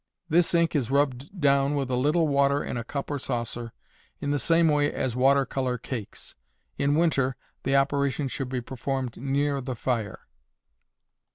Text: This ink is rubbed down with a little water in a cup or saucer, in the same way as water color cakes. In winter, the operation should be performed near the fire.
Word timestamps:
This 0.29 0.55
ink 0.55 0.75
is 0.75 0.89
rubbed 0.89 1.39
down 1.39 1.75
with 1.75 1.91
a 1.91 1.95
little 1.95 2.27
water 2.27 2.63
in 2.63 2.75
a 2.75 2.83
cup 2.83 3.11
or 3.11 3.19
saucer, 3.19 3.71
in 4.19 4.31
the 4.31 4.39
same 4.39 4.67
way 4.67 4.91
as 4.91 5.15
water 5.15 5.45
color 5.45 5.77
cakes. 5.77 6.33
In 6.79 6.95
winter, 6.95 7.35
the 7.61 7.75
operation 7.75 8.27
should 8.27 8.49
be 8.49 8.61
performed 8.61 9.15
near 9.17 9.61
the 9.61 9.75
fire. 9.75 10.21